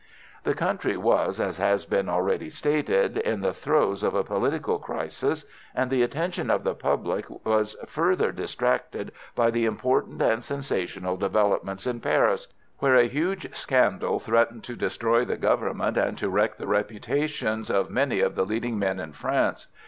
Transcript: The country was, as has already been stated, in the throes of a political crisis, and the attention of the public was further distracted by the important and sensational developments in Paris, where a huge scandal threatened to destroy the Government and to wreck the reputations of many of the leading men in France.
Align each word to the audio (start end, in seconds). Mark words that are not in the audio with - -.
The 0.45 0.55
country 0.55 0.97
was, 0.97 1.39
as 1.39 1.57
has 1.57 1.85
already 1.93 2.45
been 2.45 2.49
stated, 2.49 3.17
in 3.19 3.41
the 3.41 3.53
throes 3.53 4.01
of 4.01 4.15
a 4.15 4.23
political 4.23 4.79
crisis, 4.79 5.45
and 5.75 5.91
the 5.91 6.01
attention 6.01 6.49
of 6.49 6.63
the 6.63 6.73
public 6.73 7.25
was 7.45 7.75
further 7.85 8.31
distracted 8.31 9.11
by 9.35 9.51
the 9.51 9.65
important 9.67 10.19
and 10.19 10.43
sensational 10.43 11.17
developments 11.17 11.85
in 11.85 11.99
Paris, 11.99 12.47
where 12.79 12.95
a 12.95 13.07
huge 13.07 13.55
scandal 13.55 14.19
threatened 14.19 14.63
to 14.63 14.75
destroy 14.75 15.23
the 15.23 15.37
Government 15.37 15.97
and 15.97 16.17
to 16.17 16.29
wreck 16.31 16.57
the 16.57 16.65
reputations 16.65 17.69
of 17.69 17.91
many 17.91 18.21
of 18.21 18.33
the 18.33 18.43
leading 18.43 18.79
men 18.79 18.99
in 18.99 19.13
France. 19.13 19.67